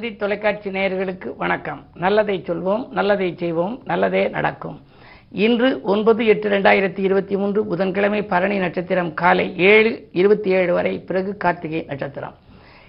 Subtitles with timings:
[0.00, 1.84] தந்தி தொலைக்காட்சி நேயர்களுக்கு வணக்கம்.
[1.94, 4.80] நல்லதை சொல்வோம் நல்லதை செய்வோம் நல்லதே நடக்கும்.
[5.30, 11.36] இன்று ஒன்பது எட்டு ரெண்டாயிரத்தி இருபத்தி மூன்று புதன்கிழமை பரணி நட்சத்திரம் காலை ஏழு இருபத்தி ஏழு வரை பிறகு
[11.36, 12.34] கார்த்திகை நட்சத்திரம்.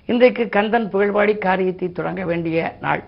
[0.05, 3.03] இன்றைக்கு கந்தன் புகழ்பாடி காரியத்தை தொடங்க வேண்டிய நாள்.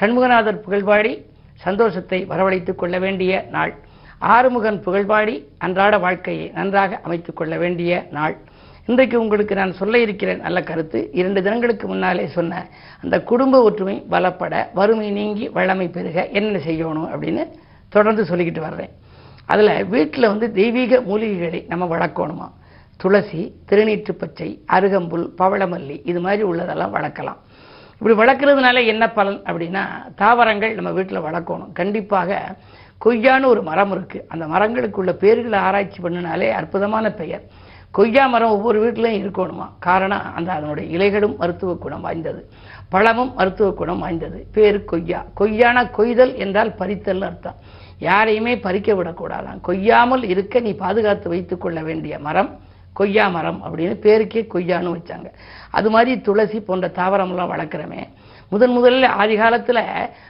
[0.00, 1.22] சண்முகநாதர் புகழ்பாடி
[1.54, 3.74] சந்தோஷத்தை வரவழைத்துக் கொள்ள வேண்டிய நாள்.
[4.20, 8.36] ஆறுமுகன் புகழ்பாடி அன்றாட வாழ்க்கையை நன்றாக அமைத்துக் கொள்ள வேண்டிய நாள்.
[8.90, 10.98] இன்றைக்கு உங்களுக்கு நான் சொல்ல இருக்கிற நல்ல கருத்து.
[11.12, 12.60] இரண்டு தினங்களுக்கு முன்னாலே சொன்ன
[13.02, 17.44] அந்த குடும்ப ஒற்றுமை பலப்பட வறுமை நீங்கி வளமை பெருக என்ன செய்யணும் அப்படின்னு
[17.88, 18.92] தொடர்ந்து சொல்லிக்கிட்டு வர்றேன்.
[19.46, 22.46] அதில் வீட்டில் வந்து தெய்வீக மூலிகைகளை நம்ம வளர்க்கணுமா?
[22.96, 27.40] துளசி திருநீற்று பச்சை அருகம்புல் பவளமல்லி இது மாதிரி உள்ளதெல்லாம் வளர்க்கலாம்.
[27.98, 29.84] இப்படி வளர்க்குறதுனால என்ன பலன் அப்படின்னா
[30.14, 31.72] தாவரங்கள் நம்ம வீட்டில் வளர்க்கணும்.
[31.72, 32.40] கண்டிப்பாக
[33.04, 37.46] கொய்யான்னு ஒரு மரம் இருக்குது அந்த மரங்களுக்குள்ள பேர்களை ஆராய்ச்சி பண்ணினாலே அற்புதமான பெயர்.
[37.96, 39.66] கொய்யா மரம் ஒவ்வொரு வீட்டிலையும் இருக்கணுமா?
[39.78, 42.40] காரணம் அந்த அதனுடைய இலைகளும் மருத்துவ குணம் வாய்ந்தது.
[42.88, 44.38] பழமும் மருத்துவ குணம் வாய்ந்தது.
[44.56, 45.20] பேரு கொய்யா.
[45.40, 47.54] கொய்யானா கொய்தல் என்றால் பறித்தல் அர்த்தம்.
[47.98, 52.50] யாரையுமே பறிக்க விடக்கூடாதாம் கொய்யாமல் இருக்க நீ பாதுகாத்து வைத்துக் கொள்ள வேண்டிய மரம்
[52.92, 55.28] கொய்யா மரம் அப்படின்னு பேருக்கே கொய்யான்னு வச்சாங்க.
[55.78, 58.02] அது மாதிரி துளசி போன்ற தாவரம்லாம் வளர்க்குறமே.
[58.50, 59.84] முதன் முதல்ல ஆதி காலத்தில்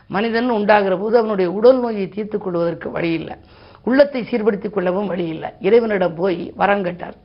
[0.06, 3.36] மனிதன் உண்டாகிற போது அவனுடைய உடல் நோயை தீர்த்து கொள்வதற்கு வழி இல்லை.
[3.82, 5.50] உள்ளத்தை சீர்படுத்திக் கொள்ளவும் வழி இல்லை.
[5.60, 7.16] இறைவனிடம் போய் வரம் கேட்டார்.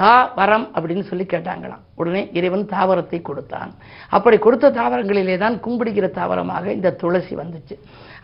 [0.00, 1.82] தா வரம் அப்படின்னு சொல்லி கேட்டாங்களாம்.
[2.00, 3.70] உடனே இறைவன் தாவரத்தை கொடுத்தான்.
[4.16, 7.76] அப்படி கொடுத்த தாவரங்களிலே தான் கும்பிடுகிற தாவரமாக இந்த துளசி வந்துச்சு.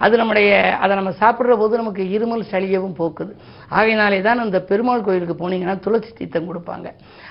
[0.04, 0.50] அது நம்முடைய
[0.82, 3.32] அதை நம்ம சாப்பிட்ற போது நமக்கு இருமல் சளியவும் போக்குது.
[3.78, 6.88] ஆகையினாலே தான் அந்த பெருமாள் கோயிலுக்கு போனீங்கன்னா துளசி தீர்த்தம் கொடுப்பாங்க.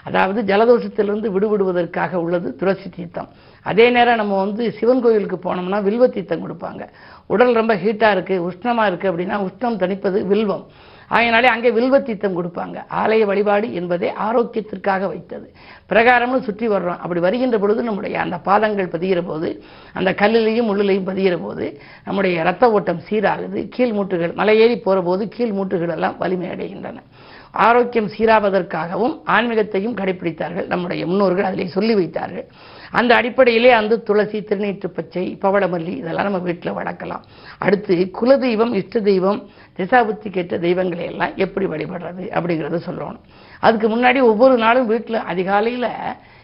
[0.09, 3.31] அதாவது ஜலதோஷத்திலிருந்து விடுபடுவதற்காக உள்ளது துளசி தீர்த்தம்.
[3.63, 6.83] அதே நேரம் நம்ம வந்து சிவன் கோயிலுக்கு போனோம்னா வில்வ கொடுப்பாங்க.
[7.27, 10.65] உடல் ரொம்ப ஹீட்டாக இருக்குது உஷ்ணமாக இருக்குது அப்படின்னா உஷ்ணம் தணிப்பது வில்வம்.
[11.07, 12.77] அதனாலே அங்கே வில்வ கொடுப்பாங்க.
[13.01, 15.47] ஆலய வழிபாடு என்பதே ஆரோக்கியத்திற்காக வைத்தது.
[15.89, 16.99] பிரகாரம்னு சுற்றி வர்றோம்.
[17.03, 19.63] அப்படி வருகின்ற பொழுது நம்முடைய அந்த பாதங்கள் பதிகிற போது
[19.94, 23.69] அந்த கல்லிலையும் உள்ளிலையும் பதிகிற போது நம்முடைய ரத்த ஓட்டம் சீராகுது.
[23.69, 27.00] கீழ் மூட்டுகள் மலையேறி போகிற போது கீழ் மூட்டுகள் எல்லாம் வலிமை அடைகின்றன.
[27.51, 32.45] ஆரோக்கியம் சீராவதற்காகவும் ஆன்மீகத்தையும் கடைபிடித்தார்கள் நம்முடைய முன்னோர்கள் அதிலே சொல்லி வைத்தார்கள்.
[32.91, 37.23] அந்த அடிப்படையிலே அந்த துளசி திருநீற்று பச்சை பவளமல்லி இதெல்லாம் நம்ம வீட்டில் வளர்க்கலாம்.
[37.59, 39.41] அடுத்து குலதெய்வம் இஷ்ட தெய்வம்
[39.78, 43.19] திசாபுத்தி கேட்ட தெய்வங்களை எல்லாம் எப்படி வழிபடுறது அப்படிங்கிறத சொல்லணும்
[43.59, 45.89] அதுக்கு முன்னாடி ஒவ்வொரு நாளும் வீட்டில் அதிகாலையில்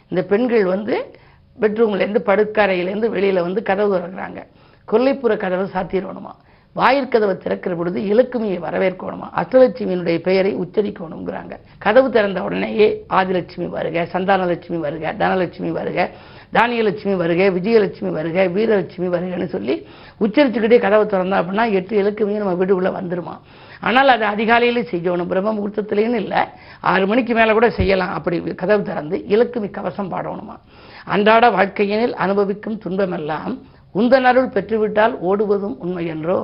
[0.07, 1.15] இந்த பெண்கள் வந்து
[1.61, 4.41] பெட்ரூம்லேருந்து படுக்கறையிலேருந்து வெளியில் வந்து கதவு திறக்கிறாங்க.
[4.91, 6.35] கொல்லைப்புற கதவை சாத்திடணுமா
[6.77, 9.27] வாயிற்கதவை திறக்கிற பொழுது இலக்குமியை வரவேற்கணுமா?
[9.39, 16.09] அஷ்டலட்சுமியினுடைய பெயரை உச்சரிக்கணுங்கிறாங்க கதவு திறந்த உடனேயே ஆதிலட்சுமி வருக சந்தானலட்சுமி வருக தனலட்சுமி வருக
[16.53, 19.75] தானியலட்சுமி வருக விஜயலட்சுமி வருக வீரலட்சுமி வருகன்னு சொல்லி
[20.21, 23.33] உச்சரிச்சுக்கிட்டே கதவை திறந்தோம் அப்படின்னா எட்டு இலக்குமியும் நம்ம வீடுக்குள்ளே வந்துருமா?
[23.79, 25.27] ஆனால் அது அதிகாலையிலே செய்யணும்.
[25.27, 26.41] பிரம்ம முகூர்த்தத்துலேன்னு இல்லை.
[26.81, 28.13] ஆறு மணிக்கு மேலே கூட செய்யலாம்.
[28.13, 30.55] அப்படி கதவு திறந்து இலக்குமி கவசம் பாடணுமா?
[31.05, 33.55] அன்றாட வாழ்க்கையினில் அனுபவிக்கும் துன்பமெல்லாம்
[33.95, 36.39] உந்தனருள் பெற்றுவிட்டால் ஓடுவதும் உண்மை என்றோ?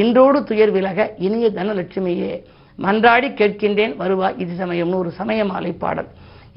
[0.00, 2.32] இன்றோடு துயர் விலக இனிய தனலட்சுமியே
[2.78, 6.08] மன்றாடி கேட்கின்றேன் வருவா இது சமயம்னு ஒரு சமய மாலை பாடல்.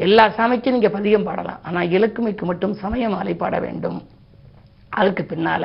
[0.06, 4.00] எல்லா சமைக்கும் நீங்கள் பதிகம் பாடலாம் ஆனால் இலக்குமிக்கு மட்டும் சமய மாலை பாட வேண்டும்.
[5.00, 5.64] அதுக்கு பின்னால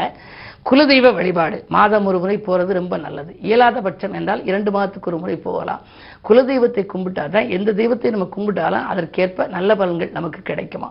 [0.68, 1.56] குலதெய்வ வழிபாடு.
[1.76, 3.30] மாதம் ஒரு முறை போகிறது ரொம்ப நல்லது.
[3.46, 5.82] இயலாத பட்சம் என்றால் இரண்டு மாதத்துக்கு ஒரு முறை போகலாம்.
[6.28, 10.90] குலதெய்வத்தை கும்பிட்டாதான் எந்த தெய்வத்தை நம்ம கும்பிட்டாலும் அதற்கேற்ப நல்ல பலன்கள் நமக்கு கிடைக்குமா?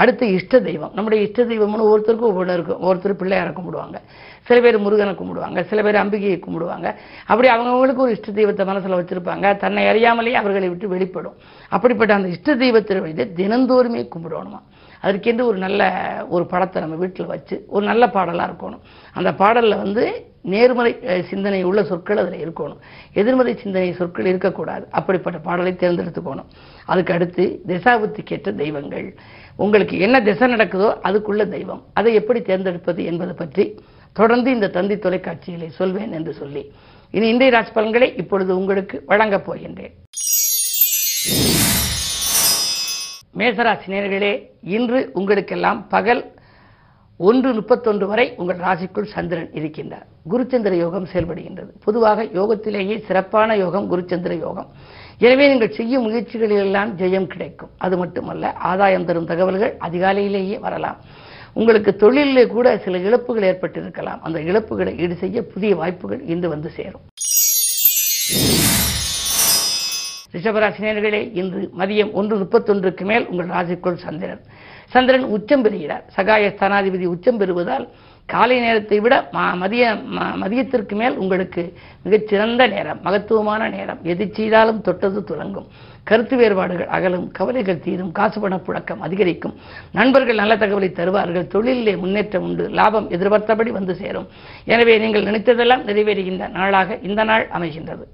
[0.00, 0.92] அடுத்து இஷ்ட தெய்வம்.
[0.94, 2.80] நம்முடைய இஷ்ட தெய்வம்னு ஒவ்வொருத்தருக்கும் ஒவ்வொன்று இருக்கும்.
[2.80, 3.98] ஒவ்வொருத்தர் பிள்ளையாரை கும்பிடுவாங்க.
[4.42, 5.60] சில பேர் முருகனை கும்பிடுவாங்க.
[5.70, 6.88] சில பேர் அம்பிகையை கும்பிடுவாங்க.
[7.26, 9.56] அப்படி அவங்கவுங்களுக்கு ஒரு இஷ்ட தெய்வத்தை மனசில் வச்சுருப்பாங்க.
[9.56, 11.36] தன்னை அறியாமலேயே அவர்களை விட்டு வெளிப்படும்.
[11.68, 14.60] அப்படிப்பட்ட அந்த இஷ்ட தெய்வத்தை வந்து தினந்தோறுமே கும்பிடணுமா?
[15.00, 15.82] அதற்கென்று ஒரு நல்ல
[16.28, 18.84] ஒரு படத்தை நம்ம வீட்டில் வச்சு ஒரு நல்ல பாடலாக இருக்கணும்.
[19.14, 20.04] அந்த பாடலில் வந்து
[20.52, 20.92] நேர்மறை
[21.30, 22.80] சிந்தனை உள்ள சொற்கள் அதில் இருக்கணும்.
[23.20, 24.84] எதிர்மறை சிந்தனை சொற்கள் இருக்கக்கூடாது.
[24.98, 26.50] அப்படிப்பட்ட பாடலை தேர்ந்தெடுத்துக்கணும்.
[26.84, 29.08] அதுக்கு அடுத்து திசாபுத்திக்கேற்ற தெய்வங்கள்.
[29.64, 31.82] உங்களுக்கு என்ன திசை நடக்குதோ அதுக்குள்ள தெய்வம்.
[31.92, 33.66] அதை எப்படி தேர்ந்தெடுப்பது என்பது பற்றி
[34.12, 36.64] தொடர்ந்து இந்த தந்தி தொலைக்காட்சிகளை சொல்வேன் என்று சொல்லி.
[37.16, 39.94] இனி இன்றைய ராசி பலன்களை இப்பொழுது உங்களுக்கு வழங்கப் போகின்றேன்.
[43.38, 44.32] மேசராசி நேர்களே
[44.76, 46.22] இன்று உங்களுக்கெல்லாம் பகல்
[47.18, 50.06] ஒன்று முப்பத்தொன்று வரை உங்கள் ராசிக்குள் சந்திரன் இருக்கின்றார்.
[50.30, 51.70] குருச்சந்திர யோகம் செயல்படுகின்றது.
[51.84, 54.68] பொதுவாக யோகத்திலேயே சிறப்பான யோகம் குருச்சந்திர யோகம்.
[55.18, 57.70] எனவே நீங்கள் செய்யும் முயற்சிகளிலெல்லாம் ஜெயம் கிடைக்கும்.
[57.78, 60.98] அது மட்டுமல்ல ஆதாயம் தரும் தகவல்கள் அதிகாலையிலேயே வரலாம்.
[61.60, 64.20] உங்களுக்கு தொழிலிலே கூட சில இழப்புகள் ஏற்பட்டிருக்கலாம்.
[64.20, 67.04] அந்த இழப்புகளை ஈடு செய்ய புதிய வாய்ப்புகள் இன்று வந்து சேரும்.
[70.34, 74.42] ரிஷபராசினியர்களே இன்று மதியம் ஒன்று முப்பத்தொன்றுக்கு மேல் உங்கள் ராசிக்குள் சந்திரன்.
[74.96, 76.04] சந்திரன் உச்சம் பெறுகிறார்.
[76.18, 77.86] சகாய ஸ்தானாதிபதி உச்சம் பெறுவதால்
[78.32, 79.14] காலை நேரத்தை விட
[79.60, 79.84] மதிய
[80.42, 81.62] மதியத்திற்கு மேல் உங்களுக்கு
[82.04, 84.00] மிகச்சிறந்த நேரம் மகத்துவமான நேரம்.
[84.12, 85.68] எது செய்தாலும் தொட்டது துலங்கும்.
[86.08, 89.54] கருத்து வேறுபாடுகள் அகலும் கவலைகள் தீரும் காசு பண புழக்கம் அதிகரிக்கும்.
[89.98, 94.28] நண்பர்கள் நல்ல தகவலை தருவார்கள் தொழிலிலே முன்னேற்றம் உண்டு லாபம் எதிர்பார்த்தபடி வந்து சேரும்.
[94.74, 98.04] எனவே நீங்கள் நினைத்ததெல்லாம் நிறைவேறுகின்ற நாளாக இந்த நாள் அமைகின்றது.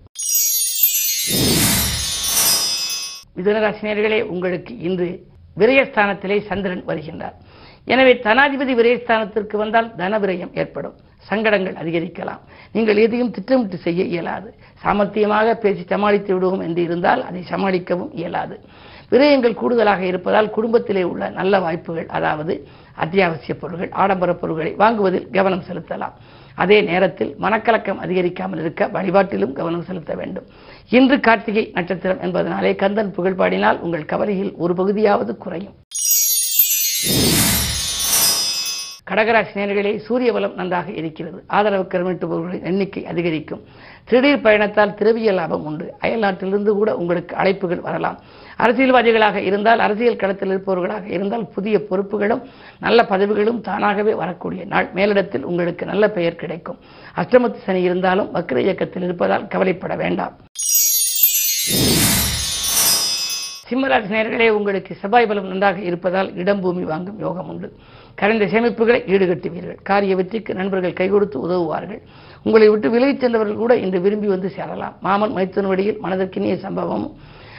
[3.37, 5.11] மிதுனராசினியர்களே உங்களுக்கு இன்று
[5.60, 7.37] விரயஸ்தானத்திலே சந்திரன் வருகின்றார்.
[7.84, 10.94] எனவே தனாதிபதி விரயஸ்தானத்திற்கு வந்தால் தன விரயம் ஏற்படும்.
[11.19, 12.43] சங்கடங்கள் அதிகரிக்கலாம்.
[12.72, 14.54] நீங்கள் எதையும் திட்டமிட்டு செய்ய இயலாது.
[14.84, 18.56] சாமர்த்தியமாக பேசி சமாளித்து விடுவோம் என்று இருந்தால் அதை சமாளிக்கவும் இயலாது.
[19.12, 22.54] விரயங்கள் கூடுதலாக இருப்பதால் குடும்பத்திலே உள்ள நல்ல வாய்ப்புகள் அதாவது
[23.04, 26.14] அத்தியாவசிய பொருட்கள் ஆடம்பர பொருட்களை வாங்குவதில் கவனம் செலுத்தலாம்.
[26.62, 30.46] அதே நேரத்தில் மனக்கலக்கம் அதிகரிக்காமல் இருக்க வழிபாட்டிலும் கவனம் செலுத்த வேண்டும்.
[30.96, 35.76] இன்று கார்த்திகை நட்சத்திரம் என்பதனாலே கந்தன் புகழ் பாடினால் உங்கள் கவலையில் ஒரு பகுதியாவது குறையும்.
[39.12, 41.44] கடகராசி நேர்களே சூரிய பலம் நன்றாக இருக்கிறது.
[41.46, 43.62] ஆதரவு கிரமிட்டுபவர்களின் எண்ணிக்கை அதிகரிக்கும்.
[44.04, 45.94] திடீர் பயணத்தால் திரவிய லாபம் உண்டு.
[45.98, 48.18] அயல் நாட்டிலிருந்து கூட உங்களுக்கு அழைப்புகள் வரலாம்.
[48.58, 52.42] அரசியல்வாதிகளாக இருந்தால் அரசியல் களத்தில் இருப்பவர்களாக இருந்தால் புதிய பொறுப்புகளும்
[52.80, 54.88] நல்ல பதவிகளும் தானாகவே வரக்கூடிய நாள்.
[54.94, 56.78] மேலிடத்தில் உங்களுக்கு நல்ல பெயர் கிடைக்கும்.
[57.16, 60.32] அஷ்டமத்து சனி இருந்தாலும் வக்ர இயக்கத்தில் இருப்பதால் கவலைப்பட வேண்டாம்.
[63.72, 67.69] சிம்மராசி நேர்களே உங்களுக்கு செவ்வாய் பலம் நன்றாக இருப்பதால் இடம் பூமி வாங்கும் யோகம் உண்டு.
[68.20, 69.78] கரைந்த சேமிப்புகளை ஈடுகட்டுவீர்கள்.
[69.82, 72.00] காரிய வெற்றிக்கு நண்பர்கள் கை கொடுத்து உதவுவார்கள்.
[72.42, 74.96] உங்களை விட்டு விலகிச் சென்றவர்கள் கூட இன்று விரும்பி வந்து சேரலாம்.
[75.00, 77.14] மாமன் மைத்தன் வழியில் மனதிற்கினிய சம்பவமும்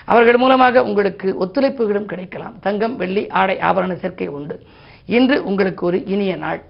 [0.05, 2.55] அவர்கள் மூலமாக உங்களுக்கு ஒத்துழைப்புகளும் கிடைக்கலாம்.
[2.59, 4.57] தங்கம் வெள்ளி ஆடை ஆபரண சேர்க்கை உண்டு.
[5.05, 6.61] இன்று உங்களுக்கு ஒரு இனிய நாள்.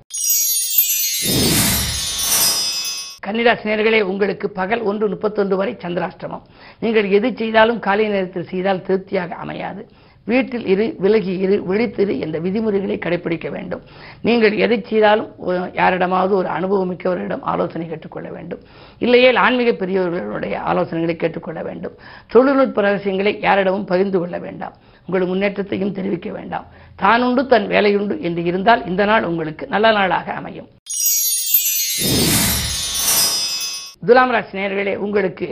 [3.26, 6.46] கன்னிராசி நேர்களே உங்களுக்கு பகல் ஒன்று முப்பத்தொன்று வரை சந்திராஷ்டமம்.
[6.84, 9.84] நீங்கள் எது செய்தாலும் காலை நேரத்தில் செய்தால் திருப்தியாக அமையாது.
[10.32, 13.82] வீட்டில் இரு விலகி இரு விழித்திரு என்ற விதிமுறைகளை கடைபிடிக்க வேண்டும்.
[14.28, 15.30] நீங்கள் எதை செய்தாலும்
[15.80, 18.62] யாரிடமாவது ஒரு அனுபவம் மிக்கவரிடம் ஆலோசனை கேட்டுக்கொள்ள வேண்டும்.
[19.06, 21.98] இல்லையேல் ஆன்மீக பெரியவர்களுடைய ஆலோசனைகளை கேட்டுக்கொள்ள வேண்டும்.
[22.36, 24.78] தொழில்நுட்ப ரகசியங்களை யாரிடமும் பகிர்ந்து கொள்ள வேண்டாம்.
[25.08, 26.68] உங்கள் முன்னேற்றத்தையும் தெரிவிக்க வேண்டாம்.
[27.04, 30.70] தானுண்டு தன் வேலையுண்டு என்று இருந்தால் இந்த நாள் உங்களுக்கு நல்ல நாளாக அமையும்.
[34.08, 35.48] துலாம் ராசி நேயர்களே உங்களுக்கு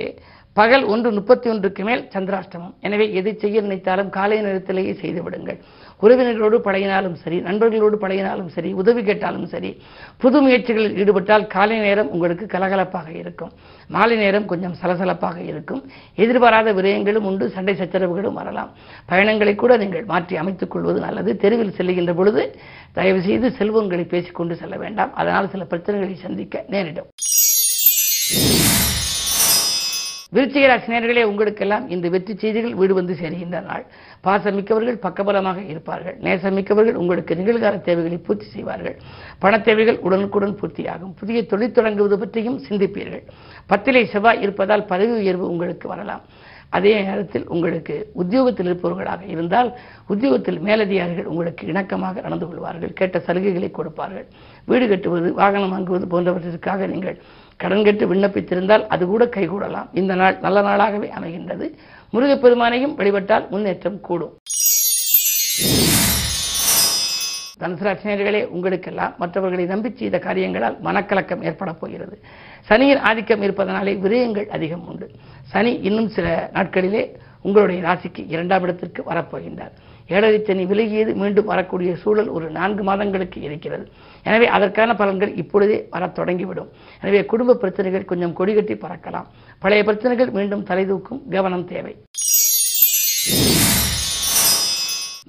[0.57, 2.73] பகல் ஒன்று முப்பத்தி ஒன்றுக்கு மேல் சந்திராஷ்டமம்.
[2.87, 5.59] எனவே எது செய்ய நினைத்தாலும் காலை நேரத்திலேயே செய்துவிடுங்கள்
[6.03, 9.71] உறவினர்களோடு பழகினாலும் சரி நண்பர்களோடு பழகினாலும் சரி உதவி கேட்டாலும் சரி
[10.23, 13.51] புது முயற்சிகளில் ஈடுபட்டால் காலை நேரம் உங்களுக்கு கலகலப்பாக இருக்கும்.
[13.95, 15.81] மாலை நேரம் கொஞ்சம் சலசலப்பாக இருக்கும்.
[16.23, 18.71] எதிர்பாராத விரயங்களும் உண்டு சண்டை சச்சரவுகளும் வரலாம்.
[19.11, 21.33] பயணங்களை கூட நீங்கள் மாற்றி அமைத்துக் கொள்வது நல்லது.
[21.45, 22.43] தெருவில் செல்லுகின்ற பொழுது
[22.99, 25.13] தயவுசெய்து செல்வங்களை பேசிக்கொண்டு செல்ல வேண்டாம்.
[25.21, 27.09] அதனால் சில பிரச்சனைகளை சந்திக்க நேரிடும்.
[30.33, 33.85] விருச்சிக ராசி நேர்களே உங்களுக்கெல்லாம் இந்த வெற்றி செய்திகள் வீடு வந்து சேர்கின்ற நாள்.
[34.23, 36.17] பாசமிக்கவர்கள் பக்கபலமாக இருப்பார்கள்.
[36.17, 38.97] நேசமிக்கவர்கள் உங்களுக்கு நிகழ்கால தேவைகளை பூர்த்தி செய்வார்கள்.
[39.39, 41.13] பணத் தேவைகள் உடனுக்குடன் பூர்த்தியாகும்.
[41.19, 43.23] புதிய தொழில் தொடங்குவது பற்றியும் சிந்திப்பீர்கள்.
[43.69, 46.21] பத்திலை செவ்வாய் இருப்பதால் பதவி உயர்வு உங்களுக்கு வரலாம்.
[46.69, 52.93] அதே நேரத்தில் உங்களுக்கு உத்தியோகத்தில் இருப்பவர்களாக இருந்தால் உத்தியோகத்தில் மேலதிகாரிகள் உங்களுக்கு இணக்கமாக நடந்து கொள்வார்கள்.
[52.93, 54.25] கேட்ட சலுகைகளை கொடுப்பார்கள்.
[54.65, 57.21] வீடு கட்டுவது வாகனம் வாங்குவது போன்றவற்றிற்காக நீங்கள்
[57.63, 59.89] கடன் கட்டு விண்ணப்பித்திருந்தால் அது கூட கைகூடலாம்.
[60.01, 61.65] இந்த நாள் நல்ல நாளாகவே அமைகின்றது.
[62.13, 64.33] முருகப்பெருமானையும் வழிபட்டால் முன்னேற்றம் கூடும்.
[67.61, 72.15] தனுசுராசினியர்களே உங்களுக்கெல்லாம் மற்றவர்களை நம்பி செய்த காரியங்களால் மனக்கலக்கம் ஏற்பட போகிறது.
[72.69, 75.07] சனியின் ஆதிக்கம் இருப்பதனாலே விரயங்கள் அதிகம் உண்டு.
[75.51, 77.03] சனி இன்னும் சில நாட்களிலே
[77.41, 79.75] உங்களுடைய ராசிக்கு இரண்டாம் இடத்திற்கு வரப்போகின்றார்.
[80.15, 83.85] ஏழரை சனி விலகியது மீண்டும் வரக்கூடிய சூழல் ஒரு நான்கு மாதங்களுக்கு இருக்கிறது.
[84.29, 86.69] எனவே அதற்கான பலன்கள் இப்பொழுதே வரத் தொடங்கிவிடும்.
[87.03, 89.29] எனவே குடும்ப பிரச்சனைகள் கொஞ்சம் கொடிகட்டி பறக்கலாம்.
[89.63, 91.93] பழைய பிரச்சனைகள் மீண்டும் தலைதூக்கும் கவனம் தேவை.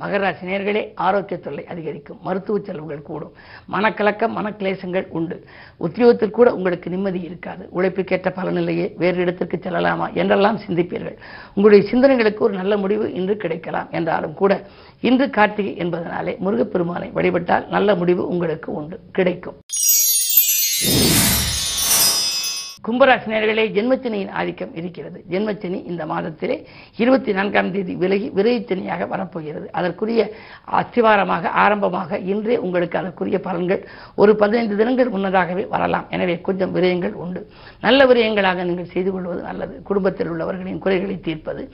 [0.03, 2.19] மகராசி நேர்களே ஆரோக்கிய தொல்லை அதிகரிக்கும்.
[2.23, 3.33] மருத்துவ செலவுகள் கூடும்.
[3.73, 5.45] மனக்கலக்கம் மனக்லேசங்கள் உண்டு.
[5.77, 7.69] உத்தியோகத்தில் கூட உங்களுக்கு நிம்மதி இருக்காது.
[7.71, 11.17] உழைப்புக்கேற்ற பலனிலேயே வேறு இடத்திற்கு செல்லலாமா என்றெல்லாம் சிந்திப்பீர்கள்.
[11.55, 14.67] உங்களுடைய சிந்தனைகளுக்கு ஒரு நல்ல முடிவு இன்று கிடைக்கலாம் என்றாலும் கூட
[15.01, 19.01] இன்று கார்த்திகை என்பதனாலே முருகப்பெருமானை வழிபட்டால் நல்ல முடிவு உங்களுக்கு உண்டு.
[19.13, 19.55] கிடைக்கும்.
[22.87, 25.19] கும்பராசினியர்களே ஜென்மச்சனியின் ஆதிக்கம் இருக்கிறது.
[25.33, 26.57] ஜென்மச்சனி இந்த மாதத்திலே
[27.03, 29.67] இருபத்தி நான்காம் தேதி விலகி விரைவுச்சனியாக வரப்போகிறது.
[29.79, 30.23] அதற்குரிய
[30.79, 33.83] அஸ்திவாரமாக ஆரம்பமாக இன்றே உங்களுக்கு அதற்குரிய பலன்கள்
[34.23, 36.09] ஒரு பதினைந்து தினங்கள் முன்னதாகவே வரலாம்.
[36.17, 37.43] எனவே கொஞ்சம் விரயங்கள் உண்டு.
[37.87, 39.77] நல்ல விரயங்களாக நீங்கள் செய்து கொள்வது நல்லது.
[39.91, 41.65] குடும்பத்தில் உள்ளவர்களின் குறைகளை தீர்ப்பது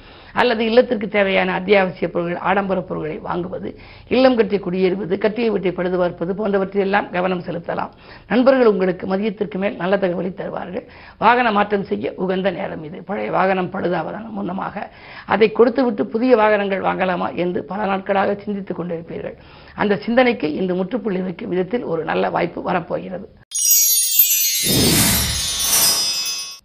[0.42, 3.72] அல்லது இல்லத்திற்கு தேவையான அத்தியாவசிய பொருட்கள் ஆடம்பர பொருட்களை வாங்குவது
[4.14, 7.92] இல்லம் கட்டி குடியேறுவது கட்டியை வீட்டை பழுது பார்ப்பது போன்றவற்றையெல்லாம் கவனம் செலுத்தலாம்.
[8.32, 10.86] நண்பர்கள் உங்களுக்கு மதியத்திற்கு மேல் நல்ல தகவலை தருவார்கள்.
[11.18, 13.02] வாகன மாற்றம் செய்ய உகந்த நேரம் இது.
[13.02, 14.90] பழைய வாகனம் பழுதாவதன் முன்னமாக
[15.26, 19.36] அதை கொடுத்துவிட்டு புதிய வாகனங்கள் வாங்கலாமா என்று பல நாட்களாக சிந்தித்துக் கொண்டிருப்பீர்கள்.
[19.74, 23.28] அந்த சிந்தனைக்கு இன்று முற்றுப்புள்ளி வைக்கும் விதத்தில் ஒரு நல்ல வாய்ப்பு வரப்போகிறது.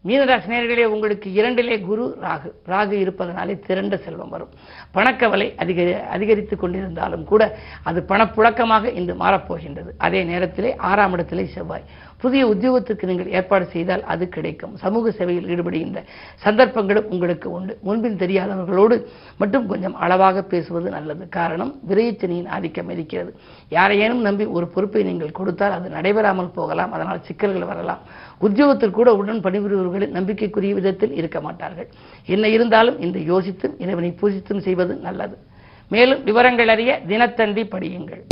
[0.07, 2.51] மீனராசி நேர்களே உங்களுக்கு இரண்டிலே குரு ராகு.
[2.65, 4.49] ராகு இருப்பதனாலே திரண்ட செல்வம் வரும்.
[4.93, 9.91] பணக்கவலை அதிகரி அதிகரித்துக் கொண்டிருந்தாலும் கூட அது பணப்புழக்கமாக இன்று மாறப்போகின்றது.
[9.97, 11.83] அதே நேரத்திலே ஆறாம் இடத்திலே செவ்வாய்.
[12.23, 14.73] புதிய உத்தியோகத்திற்கு நீங்கள் ஏற்பாடு செய்தால் அது கிடைக்கும்.
[14.83, 16.01] சமூக சேவையில் ஈடுபடுகின்ற
[16.45, 17.73] சந்தர்ப்பங்களும் உங்களுக்கு உண்டு.
[17.87, 18.97] முன்பின் தெரியாதவர்களோடு
[19.41, 21.23] மட்டும் கொஞ்சம் அளவாக பேசுவது நல்லது.
[21.37, 23.31] காரணம் விரையச்சனியின் ஆதிக்கம் இருக்கிறது.
[23.77, 26.93] யாரையேனும் நம்பி ஒரு பொறுப்பை நீங்கள் கொடுத்தால் அது நடைபெறாமல் போகலாம்.
[26.97, 28.03] அதனால் சிக்கல்கள் வரலாம்.
[28.47, 31.89] உத்தியோகத்தில் கூட உடன் பணிபுரிபவர்கள் நம்பிக்கைக்குரிய விதத்தில் இருக்க மாட்டார்கள்.
[32.35, 35.37] என்ன இருந்தாலும் இந்த யோசித்தும் இறைவனை பூஜித்தும் செய்வது நல்லது.
[35.93, 38.23] மேலும் விவரங்கள் அறிய தினத்தந்தி படியுங்கள்.